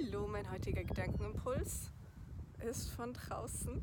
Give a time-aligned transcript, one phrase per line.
[0.00, 1.90] Hallo, mein heutiger Gedankenimpuls
[2.68, 3.82] ist von draußen.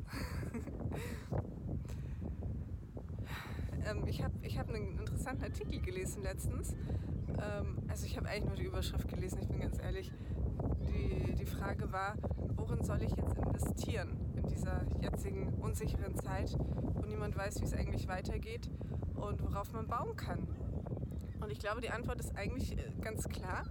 [3.86, 6.74] ähm, ich habe ich hab einen interessanten Artikel gelesen letztens.
[7.42, 10.12] Ähm, also ich habe eigentlich nur die Überschrift gelesen, ich bin ganz ehrlich.
[10.88, 12.14] Die, die Frage war,
[12.54, 17.74] worin soll ich jetzt investieren in dieser jetzigen unsicheren Zeit, wo niemand weiß, wie es
[17.74, 18.70] eigentlich weitergeht
[19.16, 20.46] und worauf man bauen kann.
[21.40, 23.64] Und ich glaube, die Antwort ist eigentlich äh, ganz klar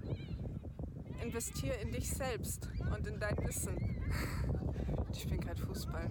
[1.22, 3.76] investiere in dich selbst und in dein Wissen.
[5.12, 6.10] Ich spiele gerade Fußball.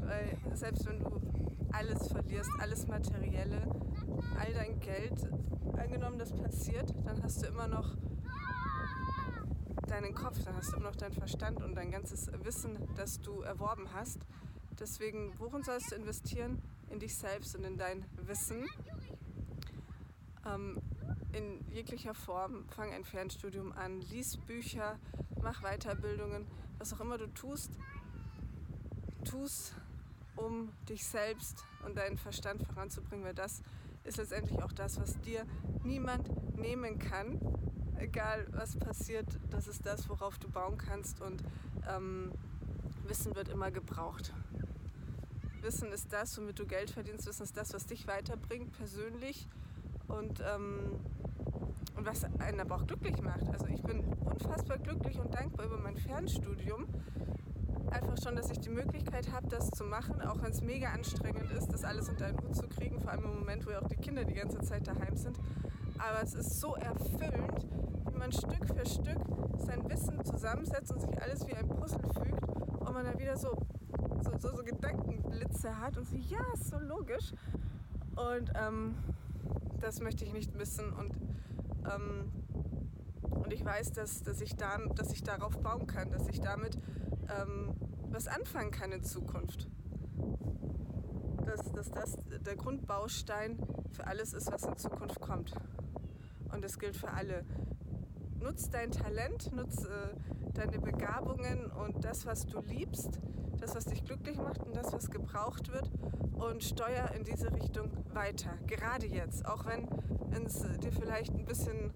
[0.00, 1.20] Weil selbst wenn du
[1.72, 3.62] alles verlierst, alles Materielle,
[4.38, 5.28] all dein Geld,
[5.76, 7.96] angenommen das passiert, dann hast du immer noch
[9.88, 13.42] deinen Kopf, dann hast du immer noch deinen Verstand und dein ganzes Wissen, das du
[13.42, 14.18] erworben hast.
[14.78, 16.60] Deswegen, worin sollst du investieren?
[16.90, 18.66] In dich selbst und in dein Wissen.
[20.46, 20.80] Ähm,
[21.36, 22.64] in jeglicher Form.
[22.68, 24.98] Fang ein Fernstudium an, lies Bücher,
[25.42, 26.46] mach Weiterbildungen,
[26.78, 27.70] was auch immer du tust,
[29.24, 29.74] tu's,
[30.36, 33.62] um dich selbst und deinen Verstand voranzubringen, weil das
[34.04, 35.46] ist letztendlich auch das, was dir
[35.82, 37.40] niemand nehmen kann.
[37.98, 41.42] Egal was passiert, das ist das, worauf du bauen kannst und
[41.88, 42.32] ähm,
[43.06, 44.32] Wissen wird immer gebraucht.
[45.60, 47.26] Wissen ist das, womit du Geld verdienst.
[47.26, 49.48] Wissen ist das, was dich weiterbringt persönlich
[50.08, 51.00] und ähm,
[51.96, 53.48] und was einen aber auch glücklich macht.
[53.52, 56.86] Also ich bin unfassbar glücklich und dankbar über mein Fernstudium.
[57.90, 61.50] Einfach schon, dass ich die Möglichkeit habe, das zu machen, auch wenn es mega anstrengend
[61.52, 63.88] ist, das alles unter einen Hut zu kriegen, vor allem im Moment, wo ja auch
[63.88, 65.38] die Kinder die ganze Zeit daheim sind.
[65.98, 67.66] Aber es ist so erfüllend,
[68.10, 69.20] wie man Stück für Stück
[69.58, 72.42] sein Wissen zusammensetzt und sich alles wie ein Puzzle fügt
[72.80, 73.56] und man dann wieder so,
[74.22, 77.32] so, so, so Gedankenblitze hat und so, ja, ist so logisch.
[78.16, 78.94] Und ähm,
[79.84, 80.92] das möchte ich nicht missen.
[80.92, 81.12] Und
[81.86, 82.32] ähm,
[83.44, 86.78] und ich weiß, dass, dass, ich da, dass ich darauf bauen kann, dass ich damit
[87.28, 87.74] ähm,
[88.10, 89.68] was anfangen kann in Zukunft.
[91.44, 92.16] Dass, dass das
[92.46, 93.58] der Grundbaustein
[93.92, 95.52] für alles ist, was in Zukunft kommt.
[96.52, 97.44] Und das gilt für alle.
[98.44, 99.88] Nutz dein Talent, nutz äh,
[100.52, 103.18] deine Begabungen und das, was du liebst,
[103.58, 105.90] das, was dich glücklich macht und das, was gebraucht wird
[106.34, 108.50] und steuer in diese Richtung weiter.
[108.66, 109.88] Gerade jetzt, auch wenn
[110.44, 111.94] es dir vielleicht ein bisschen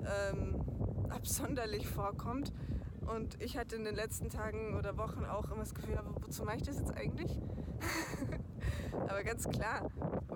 [0.00, 0.64] ähm,
[1.10, 2.52] absonderlich vorkommt.
[3.06, 6.56] Und ich hatte in den letzten Tagen oder Wochen auch immer das Gefühl, wozu mache
[6.56, 7.38] ich das jetzt eigentlich?
[8.92, 9.88] aber ganz klar,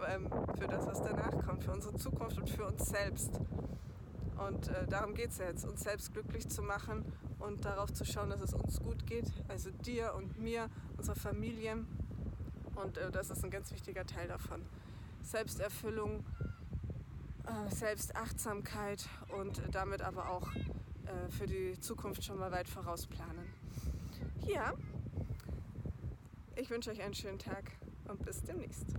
[0.08, 3.40] ähm, für das, was danach kommt, für unsere Zukunft und für uns selbst.
[4.46, 7.04] Und äh, darum geht es jetzt, uns selbst glücklich zu machen
[7.38, 11.84] und darauf zu schauen, dass es uns gut geht, also dir und mir, unserer Familie.
[12.76, 14.62] Und äh, das ist ein ganz wichtiger Teil davon.
[15.22, 16.24] Selbsterfüllung
[17.48, 23.46] äh, Selbstachtsamkeit und damit aber auch äh, für die Zukunft schon mal weit vorausplanen.
[24.46, 24.74] Ja,
[26.56, 27.72] ich wünsche euch einen schönen Tag
[28.06, 28.94] und bis demnächst.